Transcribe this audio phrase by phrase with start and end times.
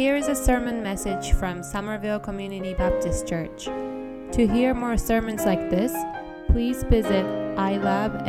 [0.00, 3.66] Here is a sermon message from Somerville Community Baptist Church.
[3.66, 5.92] To hear more sermons like this,
[6.46, 7.26] please visit
[7.56, 8.24] ilabscbc.org.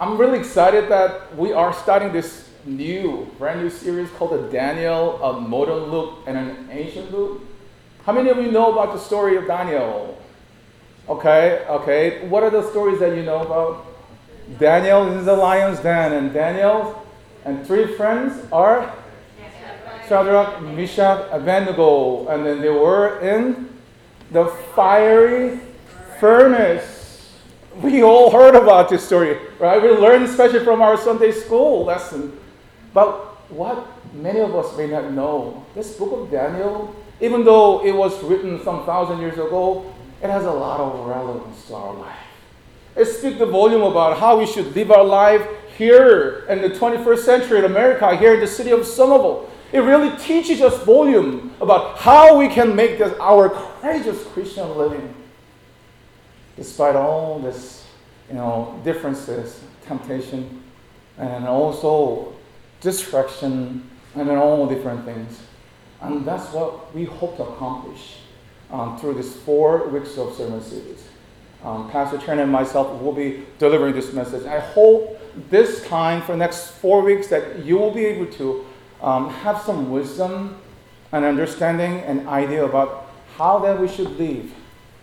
[0.00, 5.20] I'm really excited that we are starting this new, brand new series called the Daniel,
[5.24, 7.42] a modern look and an ancient look.
[8.04, 10.22] How many of you know about the story of Daniel?
[11.08, 12.28] Okay, okay.
[12.28, 13.91] What are the stories that you know about?
[14.58, 17.06] Daniel is the lion's den, and Daniel
[17.44, 18.94] and three friends are
[20.08, 23.68] Shadrach, Meshach, Abednego, and then they were in
[24.30, 25.60] the fiery
[26.20, 27.32] furnace.
[27.80, 29.80] We all heard about this story, right?
[29.80, 32.38] We learned especially from our Sunday school lesson.
[32.92, 37.92] But what many of us may not know, this book of Daniel, even though it
[37.92, 39.90] was written some thousand years ago,
[40.22, 42.31] it has a lot of relevance to our life.
[42.94, 45.46] It speaks the volume about how we should live our life
[45.78, 49.48] here in the 21st century in America, here in the city of Somerville.
[49.72, 55.14] It really teaches us volume about how we can make this our courageous Christian living,
[56.56, 57.86] despite all this,
[58.28, 60.62] you know, differences, temptation,
[61.16, 62.34] and also
[62.82, 65.40] distraction, and all different things.
[66.02, 68.18] And that's what we hope to accomplish
[68.70, 71.08] um, through this four weeks of sermon series.
[71.64, 74.44] Um, Pastor Chen and myself will be delivering this message.
[74.46, 75.18] I hope
[75.50, 78.66] this time for the next four weeks that you will be able to
[79.00, 80.56] um, have some wisdom
[81.12, 84.52] and understanding and idea about how that we should live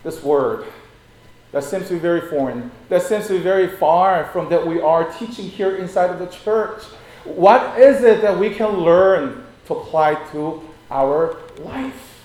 [0.03, 0.65] this word
[1.51, 4.79] that seems to be very foreign, that seems to be very far from that we
[4.79, 6.83] are teaching here inside of the church.
[7.23, 12.23] What is it that we can learn to apply to our life?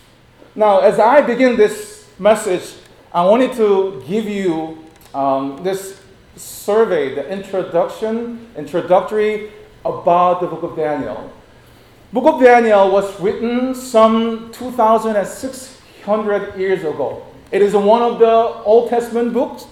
[0.54, 2.74] Now, as I begin this message,
[3.14, 4.84] I wanted to give you
[5.14, 6.00] um, this
[6.34, 9.52] survey, the introduction, introductory
[9.84, 11.32] about the book of Daniel.
[12.12, 17.24] Book of Daniel was written some 2,600 years ago.
[17.52, 19.66] It is one of the Old Testament books.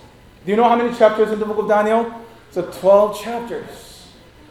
[0.44, 2.14] Do you know how many chapters in the book of Daniel?
[2.52, 4.06] So 12 chapters.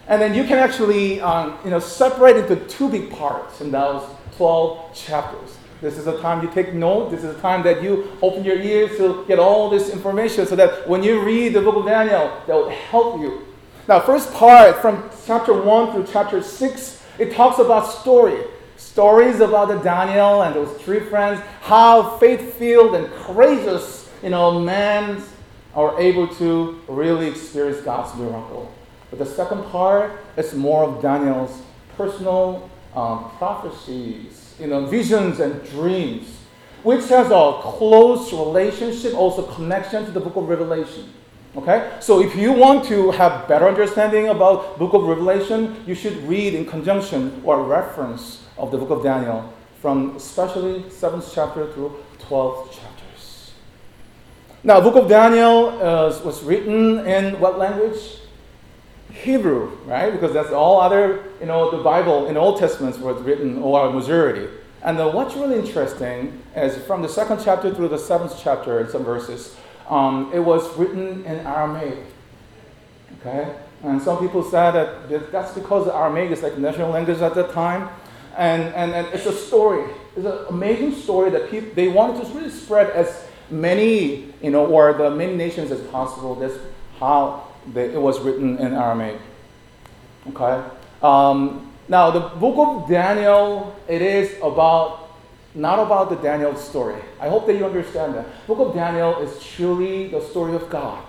[0.09, 4.03] And then you can actually um, you know, separate into two big parts in those
[4.35, 5.59] 12 chapters.
[5.81, 7.09] This is the time you take note.
[7.09, 10.55] This is the time that you open your ears to get all this information so
[10.55, 13.47] that when you read the book of Daniel, that will help you.
[13.87, 18.43] Now, first part from chapter 1 through chapter 6, it talks about story.
[18.77, 25.23] Stories about the Daniel and those three friends, how faith-filled and courageous, you know, men
[25.73, 28.71] are able to really experience God's miracle.
[29.09, 31.61] But the second part is more of Daniel's
[31.97, 36.37] personal um, prophecies you know, visions and dreams,
[36.83, 41.11] which has a close relationship, also connection to the book of Revelation.
[41.55, 41.97] Okay?
[41.99, 46.53] So if you want to have better understanding about book of Revelation, you should read
[46.53, 52.71] in conjunction or reference of the book of Daniel from especially 7th chapter through 12th
[52.71, 53.51] chapters.
[54.63, 58.20] Now, book of Daniel uh, was written in what language?
[59.11, 60.11] Hebrew, right?
[60.11, 64.47] Because that's all other, you know, the Bible in Old Testament was written, or majority.
[64.83, 68.89] And uh, what's really interesting is from the second chapter through the seventh chapter, in
[68.89, 69.55] some verses,
[69.89, 71.99] um, it was written in Aramaic.
[73.19, 73.53] Okay?
[73.83, 77.89] And some people said that that's because Aramaic is like national language at that time.
[78.37, 79.91] And, and, and it's a story.
[80.15, 84.65] It's an amazing story that people, they wanted to really spread as many, you know,
[84.65, 86.35] or the many nations as possible.
[86.35, 86.55] That's
[86.99, 89.19] how they, it was written in Aramaic.
[90.29, 90.69] Okay?
[91.01, 95.09] Um, now, the book of Daniel, it is about,
[95.53, 97.01] not about the Daniel story.
[97.19, 98.25] I hope that you understand that.
[98.47, 101.03] Book of Daniel is truly the story of God.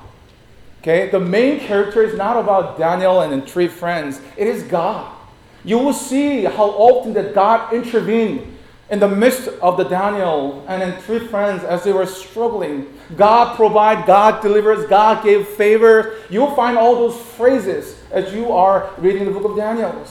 [0.81, 1.11] Okay?
[1.11, 4.21] The main character is not about Daniel and three friends.
[4.37, 5.17] It is God.
[5.65, 8.52] You will see how often that God intervened
[8.93, 12.93] in the midst of the Daniel and then three friends as they were struggling.
[13.17, 16.19] God provide, God delivers, God gave favor.
[16.29, 20.07] You'll find all those phrases as you are reading the book of Daniel.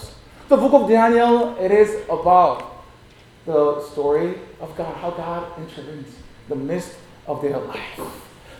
[0.50, 2.83] The book of Daniel, it is about
[3.45, 6.95] the story of God, how God intervenes in the midst
[7.27, 8.00] of their life.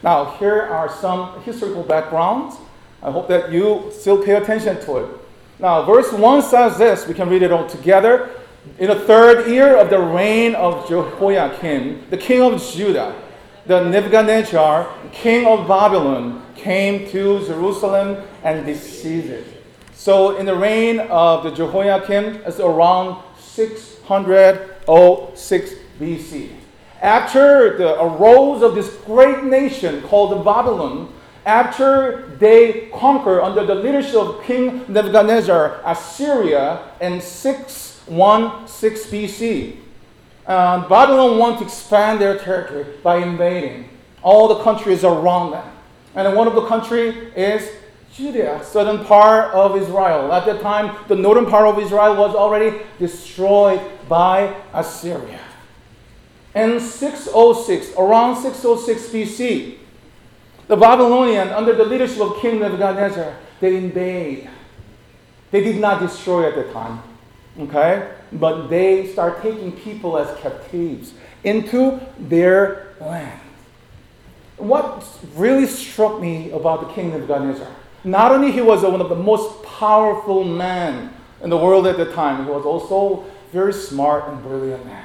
[0.04, 2.58] Now, here are some historical backgrounds.
[3.02, 5.10] I hope that you still pay attention to it.
[5.58, 8.30] Now, verse 1 says this, we can read it all together.
[8.78, 13.16] In the third year of the reign of Jehoiakim, the king of Judah,
[13.66, 19.48] the Nebuchadnezzar, king of Babylon, came to Jerusalem and besieged it.
[19.94, 26.50] So in the reign of the Jehoiakim, it's around 606 BC.
[27.02, 31.12] After the arose of this great nation called Babylon,
[31.46, 36.82] After they conquer under the leadership of King Nebuchadnezzar Assyria
[38.08, 39.78] in 616 BC,
[40.48, 43.90] uh, Babylon wanted to expand their territory by invading
[44.22, 45.68] all the countries around them.
[46.16, 47.70] And one of the country is
[48.14, 50.34] Judea, southern part of Israel.
[50.34, 55.40] At that time, the northern part of Israel was already destroyed by Assyria.
[56.54, 59.78] In 606, around 606 BC,
[60.68, 64.50] the Babylonian, under the leadership of King Nebuchadnezzar, they invade.
[65.52, 67.02] They did not destroy at the time,
[67.60, 68.12] okay?
[68.34, 71.14] But they start taking people as captives
[71.44, 73.40] into their land.
[74.58, 77.68] What really struck me about the king Nebuchadnezzar,
[78.04, 82.12] not only he was one of the most powerful men in the world at the
[82.14, 85.04] time, he was also very smart and brilliant man.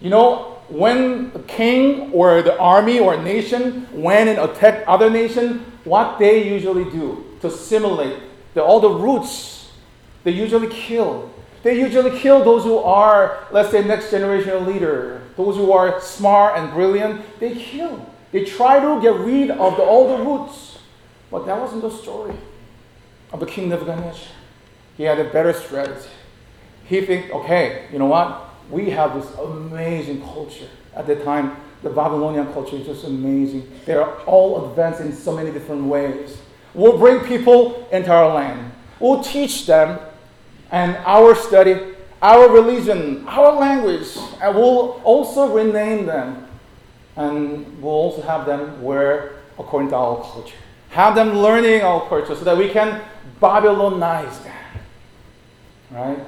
[0.00, 5.08] You know, when a king or the army or a nation went and attacked other
[5.08, 8.20] nation, what they usually do to simulate
[8.54, 9.55] the, all the roots,
[10.26, 11.30] they usually kill.
[11.62, 16.58] They usually kill those who are, let's say, next generation leader, those who are smart
[16.58, 17.22] and brilliant.
[17.38, 18.04] They kill.
[18.32, 20.80] They try to get rid of the, all the roots.
[21.30, 22.34] But that wasn't the story
[23.32, 24.32] of the king Nebuchadnezzar.
[24.96, 26.10] He had a better strategy.
[26.86, 28.46] He think, okay, you know what?
[28.68, 30.68] we have this amazing culture.
[30.94, 33.70] At the time, the Babylonian culture is just amazing.
[33.84, 36.38] They're all advanced in so many different ways.
[36.74, 38.72] We'll bring people into our land.
[38.98, 40.00] We'll teach them
[40.76, 44.08] and our study, our religion, our language,
[44.42, 46.46] and we'll also rename them.
[47.16, 50.54] And we'll also have them wear according to our culture.
[50.90, 53.00] Have them learning our culture so that we can
[53.40, 54.56] Babylonize them.
[55.90, 56.18] Right?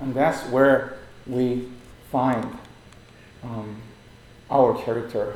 [0.00, 0.98] And that's where
[1.28, 1.68] we
[2.10, 2.44] find
[3.44, 3.80] um,
[4.50, 5.34] our character,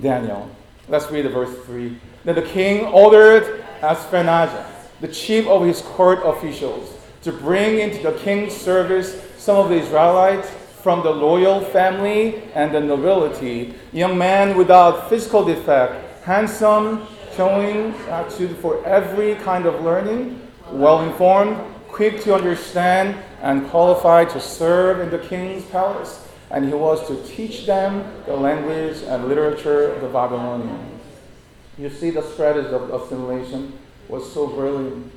[0.00, 0.48] Daniel.
[0.88, 1.98] Let's read the verse 3.
[2.24, 4.64] Then the king ordered Ashpenazar,
[5.02, 9.76] the chief of his court officials, to bring into the king's service some of the
[9.76, 10.50] Israelites
[10.82, 18.56] from the loyal family and the nobility, young men without physical defect, handsome, showing aptitude
[18.58, 20.40] for every kind of learning,
[20.72, 21.56] well informed,
[21.88, 26.28] quick to understand, and qualified to serve in the king's palace.
[26.50, 31.00] And he was to teach them the language and literature of the Babylonians.
[31.78, 33.78] You see, the strategy of assimilation
[34.08, 35.10] was so brilliant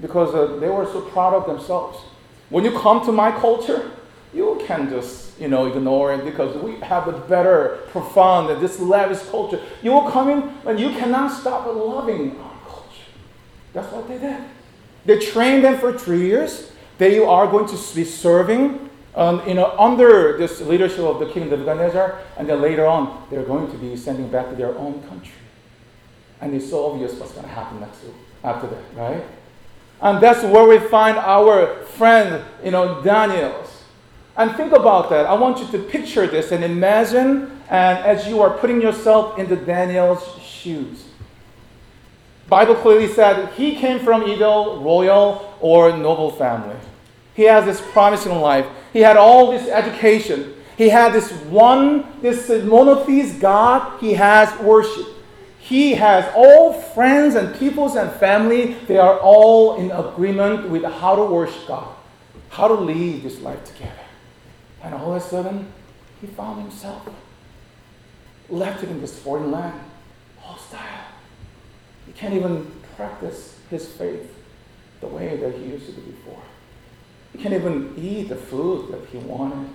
[0.00, 1.98] because uh, they were so proud of themselves.
[2.50, 3.90] When you come to my culture,
[4.32, 8.78] you can just you know ignore it because we have a better, profound, and this
[8.80, 9.60] lavish culture.
[9.82, 13.10] You will come in and you cannot stop loving our culture.
[13.72, 14.40] That's what they did.
[15.04, 16.72] They trained them for three years.
[16.98, 21.44] They are going to be serving um, you know, under this leadership of the king
[21.44, 25.02] of Nebuchadnezzar, and then later on, they're going to be sending back to their own
[25.08, 25.32] country.
[26.40, 28.00] And it's so obvious what's going to happen next
[28.44, 29.24] after that, right?
[30.00, 33.84] And that's where we find our friend, you know, Daniel's.
[34.36, 35.26] And think about that.
[35.26, 39.56] I want you to picture this and imagine, and as you are putting yourself into
[39.56, 41.04] Daniel's shoes.
[42.48, 46.76] Bible clearly said he came from either royal or noble family.
[47.34, 48.66] He has this promising life.
[48.92, 50.54] He had all this education.
[50.76, 55.06] He had this one, this monotheist God he has worship.
[55.68, 58.74] He has all friends and peoples and family.
[58.86, 61.92] They are all in agreement with how to worship God,
[62.50, 63.92] how to lead this life together.
[64.84, 65.72] And all of a sudden,
[66.20, 67.08] he found himself
[68.48, 69.80] left in this foreign land,
[70.40, 70.80] hostile
[72.06, 74.32] He can't even practice his faith
[75.00, 76.42] the way that he used to do before.
[77.32, 79.68] He can't even eat the food that he wanted.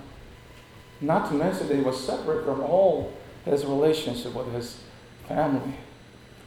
[1.02, 3.12] Not to mention that he was separate from all
[3.44, 4.80] his relationship with his
[5.34, 5.74] family.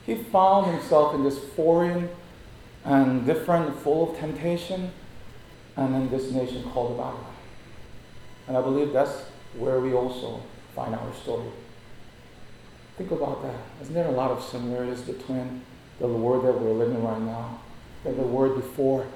[0.05, 2.09] He found himself in this foreign
[2.83, 4.91] and different, full of temptation,
[5.75, 7.33] and in this nation called Babylon.
[8.47, 9.23] And I believe that's
[9.57, 10.41] where we also
[10.75, 11.49] find our story.
[12.97, 13.59] Think about that.
[13.81, 15.63] Isn't there a lot of similarities between
[15.99, 17.59] the world that we're living right now,
[18.03, 19.07] and the world before.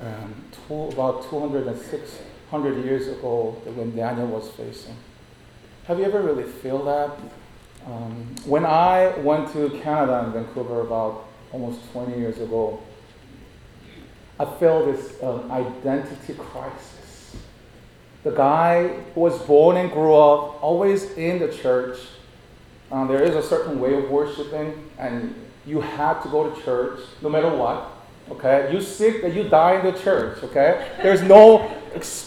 [0.00, 0.34] Um,
[0.66, 4.96] two, about 200 and 600 years ago, when Daniel was facing.
[5.84, 7.16] Have you ever really feel that?
[7.86, 12.80] Um, when I went to Canada and Vancouver about almost 20 years ago,
[14.38, 17.36] I felt this um, identity crisis.
[18.22, 21.98] The guy who was born and grew up always in the church,
[22.92, 25.34] um, there is a certain way of worshiping, and
[25.66, 27.90] you have to go to church no matter what.
[28.30, 28.70] Okay?
[28.72, 30.42] You sick that you die in the church.
[30.44, 30.88] Okay?
[31.02, 31.70] There's no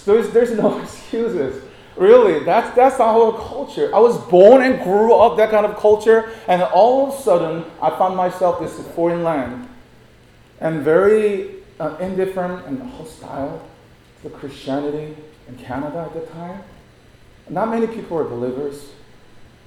[0.05, 1.63] there's, there's no excuses.
[1.97, 3.93] Really, that's that's our culture.
[3.95, 7.65] I was born and grew up that kind of culture, and all of a sudden,
[7.81, 9.69] I found myself in this foreign land,
[10.59, 13.65] and very uh, indifferent and hostile
[14.23, 15.15] to Christianity
[15.47, 16.61] in Canada at the time.
[17.49, 18.89] Not many people were believers,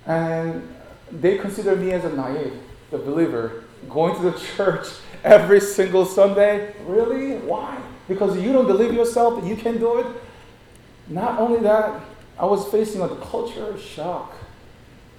[0.04, 0.68] and
[1.10, 2.58] they considered me as a naive,
[2.90, 4.86] the believer, going to the church
[5.24, 6.74] every single Sunday.
[6.84, 7.38] Really?
[7.38, 7.80] Why?
[8.06, 10.06] Because you don't believe yourself that you can do it.
[11.08, 12.02] Not only that,
[12.38, 14.32] I was facing a culture shock.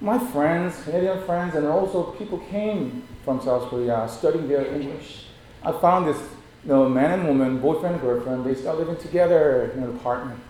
[0.00, 5.26] My friends, Canadian friends, and also people came from South Korea studying their English.
[5.62, 6.16] I found this
[6.64, 10.40] you know, man and woman, boyfriend and girlfriend, they start living together in an apartment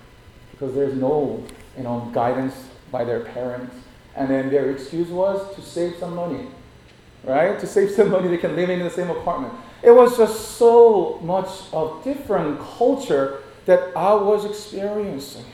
[0.52, 1.42] because there's no
[1.76, 2.54] you know, guidance
[2.92, 3.74] by their parents.
[4.14, 6.46] And then their excuse was to save some money,
[7.24, 7.58] right?
[7.58, 9.54] To save some money, they can live in the same apartment.
[9.82, 15.44] It was just so much of different culture that I was experiencing.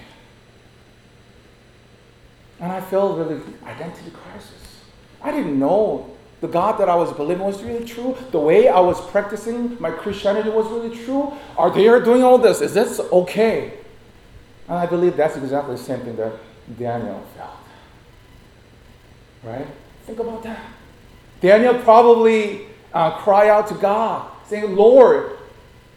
[2.60, 4.80] And I felt really identity crisis.
[5.22, 8.16] I didn't know the God that I was believing was really true.
[8.30, 11.32] The way I was practicing my Christianity was really true.
[11.56, 12.60] Are they doing all this?
[12.60, 13.72] Is this okay?
[14.68, 16.32] And I believe that's exactly the same thing that
[16.78, 17.50] Daniel felt.
[19.42, 19.66] Right?
[20.04, 20.60] Think about that.
[21.40, 25.38] Daniel probably uh, cried out to God, saying, Lord,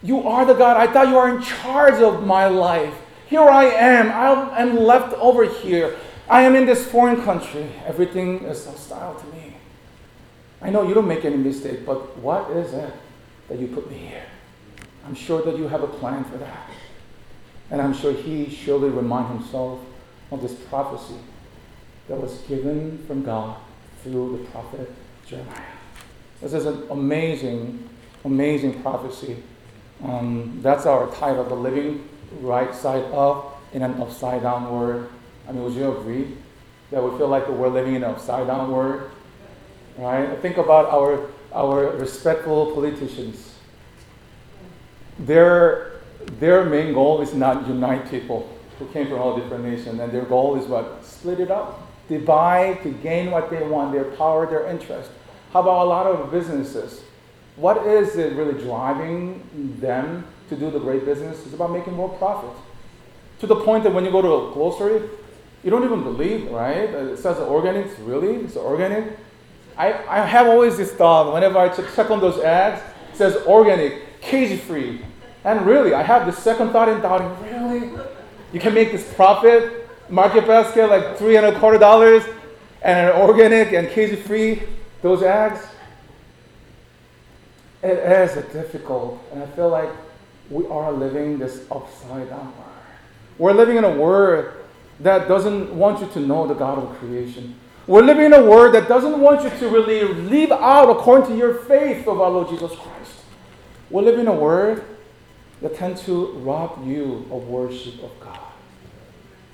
[0.02, 0.76] you are the God.
[0.76, 2.94] I thought you are in charge of my life.
[3.26, 4.10] Here I am.
[4.10, 5.96] I am left over here.
[6.30, 7.68] I am in this foreign country.
[7.84, 9.56] Everything is hostile to me.
[10.62, 12.92] I know you don't make any mistake, but what is it
[13.48, 14.26] that you put me here?
[15.04, 16.70] I'm sure that you have a plan for that.
[17.72, 19.80] And I'm sure he surely remind himself
[20.30, 21.18] of this prophecy
[22.06, 23.56] that was given from God
[24.04, 24.88] through the prophet
[25.26, 25.64] Jeremiah.
[26.40, 27.88] This is an amazing,
[28.24, 29.42] amazing prophecy.
[30.04, 32.08] Um, that's our title, The Living
[32.40, 35.10] Right Side Up in an Upside Down World.
[35.48, 36.36] I mean, would you agree
[36.90, 39.10] that we feel like we're living in an upside down world?
[39.98, 40.38] Right?
[40.40, 43.54] Think about our, our respectful politicians.
[45.18, 46.00] Their,
[46.38, 50.24] their main goal is not unite people who came from all different nations, and their
[50.24, 51.04] goal is what?
[51.04, 55.10] Split it up, divide to gain what they want, their power, their interest.
[55.52, 57.02] How about a lot of businesses?
[57.56, 61.44] What is it really driving them to do the great business?
[61.44, 62.50] It's about making more profit.
[63.40, 65.08] To the point that when you go to a grocery,
[65.62, 66.92] you don't even believe, right?
[66.94, 67.86] Uh, it says organic.
[68.00, 68.36] Really?
[68.36, 69.18] It's organic?
[69.76, 74.20] I, I have always this thought whenever I check on those ads, it says organic,
[74.20, 75.02] cage free.
[75.44, 77.90] And really, I have the second thought in doubting, really?
[78.52, 82.24] You can make this profit, market basket like three and a quarter dollars,
[82.82, 84.62] and an organic and cage free,
[85.02, 85.66] those ads?
[87.82, 89.90] It is difficult, and I feel like
[90.50, 92.52] we are living this upside down.
[93.38, 94.52] We're living in a world
[95.02, 97.58] that doesn't want you to know the God of creation.
[97.86, 101.36] We're living in a world that doesn't want you to really live out according to
[101.36, 103.12] your faith of our Lord Jesus Christ.
[103.88, 104.82] We're living in a world
[105.62, 108.38] that tends to rob you of worship of God.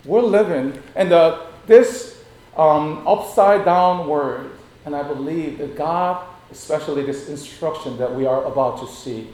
[0.04, 2.22] We're living in the, this
[2.56, 4.50] um, upside down world,
[4.84, 9.28] and I believe that God, especially this instruction that we are about to see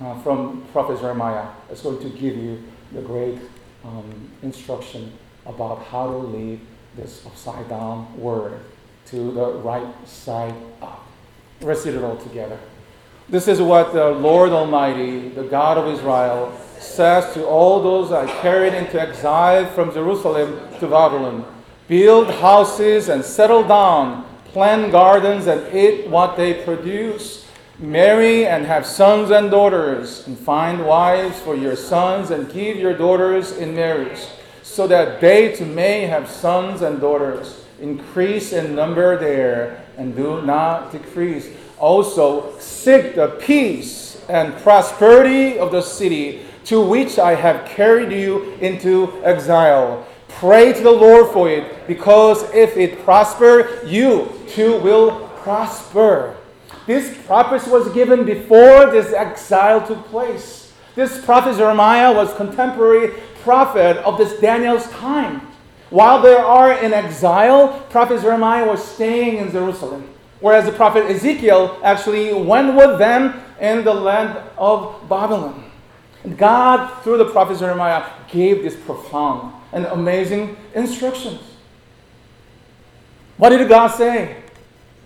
[0.00, 2.62] uh, from Prophet Jeremiah, is going to give you
[2.92, 3.38] the great
[3.84, 5.12] um, instruction
[5.46, 6.60] about how to lead
[6.96, 8.60] this upside down word
[9.06, 11.06] to the right side up.
[11.60, 12.58] Let's it all together.
[13.28, 18.26] This is what the Lord Almighty, the God of Israel, says to all those I
[18.40, 21.44] carried into exile from Jerusalem to Babylon
[21.88, 27.46] Build houses and settle down, plant gardens and eat what they produce.
[27.78, 32.96] Marry and have sons and daughters, and find wives for your sons, and give your
[32.96, 34.20] daughters in marriage
[34.62, 37.64] so that they too may have sons and daughters.
[37.80, 41.50] Increase in number there and do not decrease.
[41.78, 48.52] Also, seek the peace and prosperity of the city to which I have carried you
[48.60, 50.06] into exile.
[50.28, 56.36] Pray to the Lord for it, because if it prosper, you too will prosper.
[56.86, 60.61] This prophecy was given before this exile took place.
[60.94, 65.40] This prophet Jeremiah was contemporary prophet of this Daniel's time.
[65.90, 70.08] While they are in exile, prophet Jeremiah was staying in Jerusalem,
[70.40, 75.70] whereas the prophet Ezekiel actually went with them in the land of Babylon.
[76.36, 81.40] God, through the prophet Jeremiah, gave these profound and amazing instructions.
[83.36, 84.41] What did God say?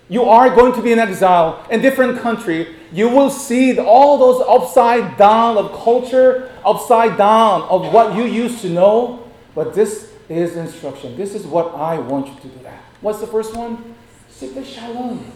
[0.08, 2.76] You are going to be in exile in different country.
[2.92, 8.60] You will see all those upside down of culture, upside down of what you used
[8.60, 9.28] to know.
[9.54, 11.16] But this is instruction.
[11.16, 12.82] This is what I want you to do that.
[13.00, 13.94] What's the first one?
[14.28, 15.32] Seek the shalom.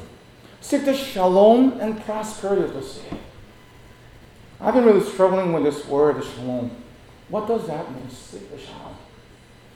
[0.61, 3.19] Seek the shalom and prosperity of the city.
[4.61, 6.71] I've been really struggling with this word, shalom.
[7.29, 8.90] What does that mean, seek the shalom?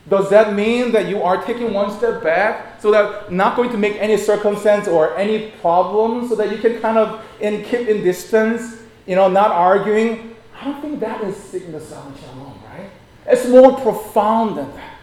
[0.09, 3.79] Does that mean that you are taking one step back so that not going to
[3.79, 8.05] make any circumstance or any problem so that you can kind of in, keep in
[8.05, 10.37] distance, you know, not arguing?
[10.61, 12.91] I don't think that is seeking the shalom, right?
[13.27, 14.95] It's more profound than that.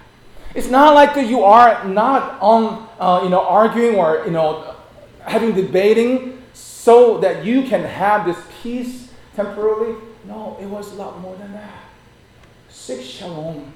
[0.54, 4.76] It's not like that you are not on, uh, you know, arguing or, you know,
[5.22, 9.96] having debating so that you can have this peace temporarily.
[10.28, 11.80] No, it was a lot more than that.
[12.70, 13.74] Seek shalom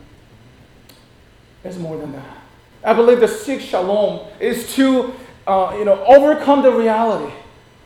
[1.65, 2.37] is more than that.
[2.83, 5.13] I believe the seek shalom is to,
[5.47, 7.33] uh, you know, overcome the reality,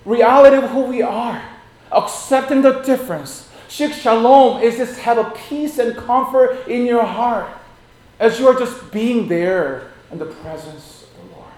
[0.05, 1.41] reality of who we are,
[1.91, 3.50] accepting the difference.
[3.69, 7.50] Seek shalom is just have a peace and comfort in your heart
[8.19, 11.51] as you are just being there in the presence of the Lord.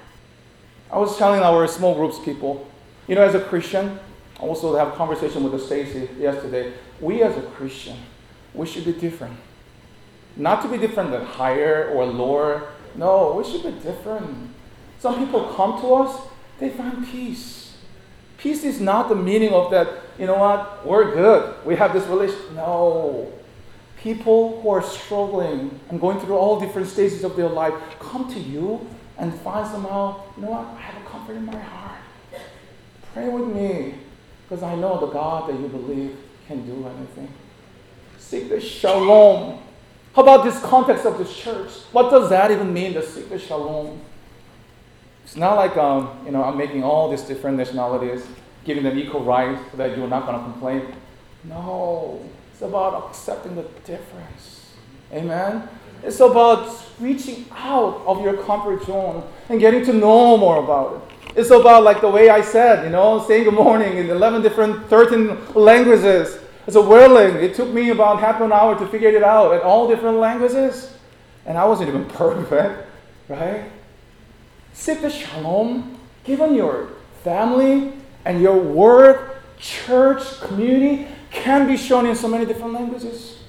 [0.91, 2.69] I was telling our small groups people,
[3.07, 3.99] you know, as a Christian,
[4.39, 6.73] I also have a conversation with Stacy yesterday.
[6.99, 7.97] We as a Christian,
[8.53, 9.37] we should be different.
[10.35, 12.69] Not to be different than higher or lower.
[12.95, 14.49] No, we should be different.
[14.99, 16.27] Some people come to us,
[16.59, 17.77] they find peace.
[18.37, 21.55] Peace is not the meaning of that, you know what, we're good.
[21.65, 22.53] We have this relationship.
[22.53, 23.31] No.
[23.97, 28.39] People who are struggling and going through all different stages of their life come to
[28.39, 31.99] you and find somehow, you know what, I have a comfort in my heart.
[33.13, 33.95] Pray with me
[34.43, 37.31] because I know the God that you believe can do anything.
[38.17, 39.61] Seek the shalom
[40.15, 41.71] how about this context of this church?
[41.93, 43.99] What does that even mean, the secret shalom?
[45.23, 48.25] It's not like um, you know I'm making all these different nationalities,
[48.65, 50.93] giving them equal rights so that you're not going to complain.
[51.45, 54.73] No, it's about accepting the difference.
[55.13, 55.69] Amen.
[56.03, 61.37] It's about reaching out of your comfort zone and getting to know more about it.
[61.37, 64.87] It's about like the way I said, you know, saying good morning in 11 different,
[64.87, 67.37] 13 languages it's a whirling.
[67.37, 70.93] It took me about half an hour to figure it out in all different languages.
[71.45, 72.87] And I wasn't even perfect,
[73.27, 73.71] right?
[74.73, 76.89] Seek the shalom given your
[77.23, 77.93] family
[78.25, 83.39] and your work, church, community can be shown in so many different languages.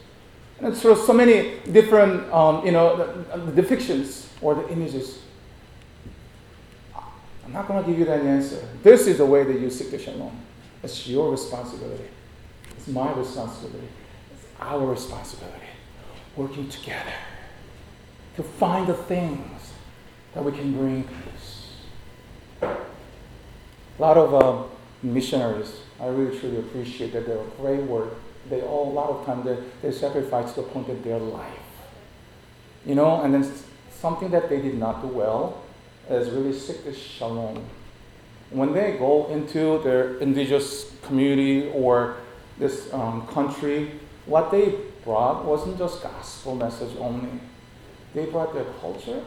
[0.60, 5.18] And through so many different, um, you know, the, the depictions or the images.
[7.44, 8.66] I'm not going to give you that answer.
[8.82, 10.38] This is the way that you seek the shalom.
[10.82, 12.08] It's your responsibility.
[12.82, 13.86] It's my responsibility.
[14.34, 15.66] It's our responsibility.
[16.34, 17.12] Working together
[18.34, 19.72] to find the things
[20.34, 21.68] that we can bring peace.
[22.60, 22.76] A
[24.00, 24.64] lot of uh,
[25.00, 28.14] missionaries, I really truly appreciate that they're great work.
[28.50, 31.46] They all, a lot of times, they, they sacrifice to the point of their life.
[32.84, 33.48] You know, and then
[33.92, 35.62] something that they did not do well
[36.10, 37.64] is really seek this shalom.
[38.50, 42.16] When they go into their indigenous community or
[42.62, 43.90] this um, country,
[44.24, 47.40] what they brought wasn't just gospel message only.
[48.14, 49.20] They brought their culture.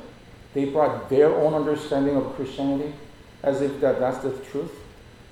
[0.53, 2.93] They brought their own understanding of Christianity,
[3.43, 4.71] as if that that's the truth,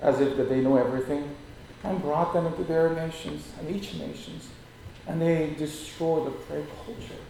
[0.02, 1.34] as if that they know everything,
[1.82, 4.48] and brought them into their nations and each nations,
[5.06, 7.22] and they destroyed the prayer culture.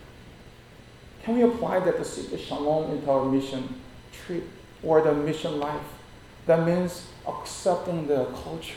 [1.22, 3.80] Can we apply that to seek the shalom into our mission
[4.12, 4.44] trip
[4.82, 5.87] or the mission life?
[6.46, 8.74] That means accepting the culture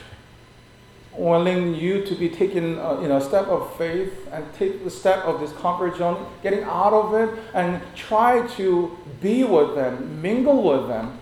[1.18, 4.90] willing you to be taking uh, you know, a step of faith and take the
[4.90, 10.22] step of this comfort zone, getting out of it and try to be with them,
[10.22, 11.18] mingle with them,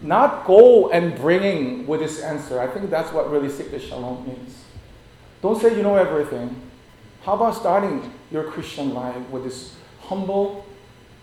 [0.00, 2.60] not go and bringing with this answer.
[2.60, 4.64] I think that's what really the shalom means.
[5.42, 6.54] Don't say you know everything.
[7.22, 10.66] How about starting your Christian life with this humble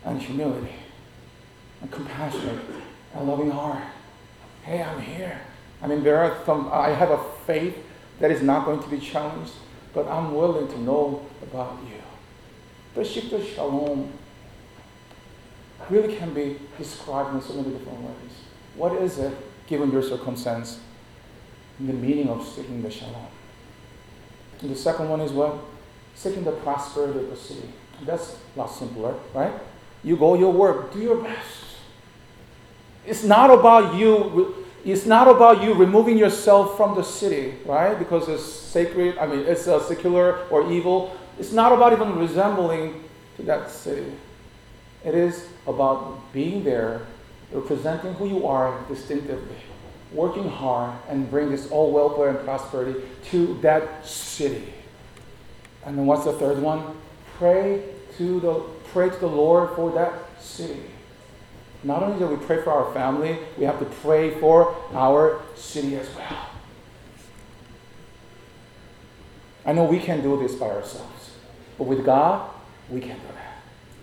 [0.04, 0.76] and humility
[1.82, 2.60] and compassionate
[3.14, 3.84] and loving heart?
[4.64, 5.40] Hey, I'm here.
[5.82, 7.78] I mean, there are some, I have a faith
[8.20, 9.54] that is not going to be challenged,
[9.94, 12.02] but I'm willing to know about you.
[12.94, 14.12] The Shikta Shalom
[15.90, 18.32] really can be described in so many different ways.
[18.76, 19.34] What is it,
[19.68, 20.80] given your circumstance,
[21.80, 23.28] the meaning of seeking the Shalom?
[24.62, 25.58] And the second one is what?
[26.16, 27.70] Seeking the prosperity of the city.
[28.06, 29.54] That's a lot simpler, right?
[30.04, 31.66] You go your work, do your best.
[33.06, 34.55] It's not about you
[34.86, 37.98] it's not about you removing yourself from the city, right?
[37.98, 41.18] Because it's sacred, I mean, it's uh, secular or evil.
[41.40, 43.04] It's not about even resembling
[43.38, 44.12] to that city.
[45.04, 47.02] It is about being there,
[47.52, 49.58] representing who you are distinctively,
[50.12, 54.72] working hard, and bring this all welfare and prosperity to that city.
[55.84, 56.96] And then what's the third one?
[57.38, 57.84] Pray
[58.18, 58.54] to the
[58.94, 60.84] pray to the Lord for that city.
[61.86, 65.96] Not only do we pray for our family, we have to pray for our city
[65.98, 66.50] as well.
[69.68, 71.36] I know we can't do this by ourselves,
[71.78, 72.50] but with God,
[72.90, 73.58] we can do that.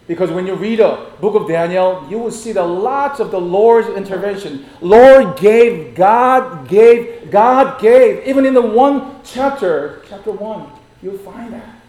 [0.07, 3.41] Because when you read the book of Daniel, you will see the lots of the
[3.41, 4.65] Lord's intervention.
[4.81, 8.25] Lord gave, God gave, God gave.
[8.29, 10.71] Even in the one chapter, chapter one,
[11.03, 11.81] you'll find that.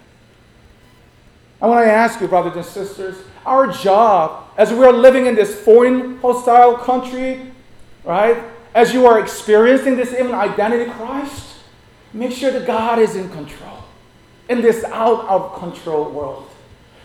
[1.62, 5.36] I want to ask you, brothers and sisters, our job as we are living in
[5.36, 7.52] this foreign, hostile country,
[8.04, 8.44] right?
[8.76, 11.56] As you are experiencing this even identity Christ,
[12.12, 13.80] make sure that God is in control
[14.50, 16.50] in this out of control world.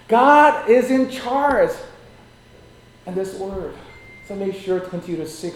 [0.09, 1.70] God is in charge
[3.07, 3.74] in this word.
[4.27, 5.55] So make sure to continue to seek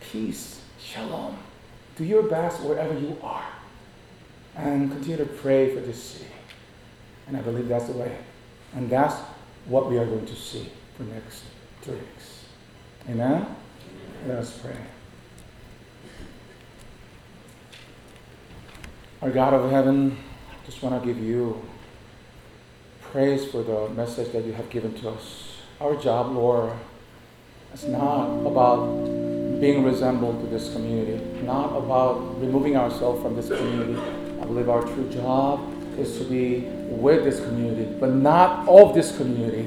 [0.00, 1.36] peace, shalom.
[1.96, 3.46] Do your best wherever you are.
[4.56, 6.26] And continue to pray for this city.
[7.26, 8.16] And I believe that's the way.
[8.74, 9.14] And that's
[9.66, 11.44] what we are going to see for next
[11.82, 12.44] three weeks.
[13.08, 13.46] Amen?
[14.26, 14.76] Let us pray.
[19.20, 20.16] Our God of heaven,
[20.66, 21.62] just want to give you
[23.00, 25.58] praise for the message that you have given to us.
[25.80, 26.72] Our job, Lord,
[27.74, 28.86] is not about
[29.60, 34.00] being resembled to this community, not about removing ourselves from this community.
[34.40, 35.60] I believe our true job
[35.98, 36.68] is to be
[37.00, 39.62] with this community, but not of this community.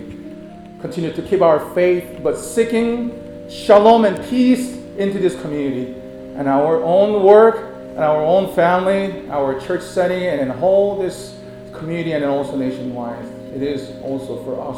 [0.81, 5.93] Continue to keep our faith, but seeking shalom and peace into this community
[6.35, 11.37] and our own work and our own family, our church setting, and in whole this
[11.73, 13.23] community and also nationwide.
[13.53, 14.77] It is also for us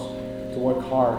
[0.53, 1.17] to work hard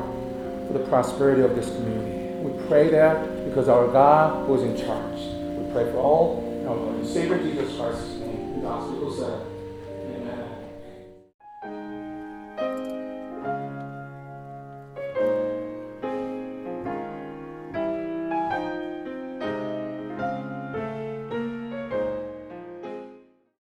[0.67, 2.37] for the prosperity of this community.
[2.39, 5.19] We pray that because our God who is in charge.
[5.19, 6.79] We pray for all our